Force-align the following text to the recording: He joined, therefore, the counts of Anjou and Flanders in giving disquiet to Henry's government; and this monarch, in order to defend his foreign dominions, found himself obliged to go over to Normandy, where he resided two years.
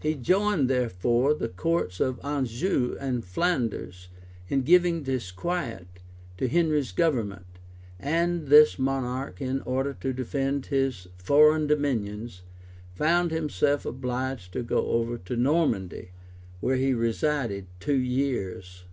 He 0.00 0.14
joined, 0.14 0.70
therefore, 0.70 1.34
the 1.34 1.48
counts 1.48 1.98
of 1.98 2.20
Anjou 2.24 2.96
and 3.00 3.24
Flanders 3.24 4.10
in 4.46 4.62
giving 4.62 5.02
disquiet 5.02 5.88
to 6.36 6.46
Henry's 6.46 6.92
government; 6.92 7.58
and 7.98 8.46
this 8.46 8.78
monarch, 8.78 9.40
in 9.40 9.60
order 9.62 9.92
to 9.94 10.12
defend 10.12 10.66
his 10.66 11.08
foreign 11.18 11.66
dominions, 11.66 12.42
found 12.94 13.32
himself 13.32 13.84
obliged 13.84 14.52
to 14.52 14.62
go 14.62 14.86
over 14.86 15.18
to 15.18 15.34
Normandy, 15.34 16.12
where 16.60 16.76
he 16.76 16.94
resided 16.94 17.66
two 17.80 17.98
years. 17.98 18.80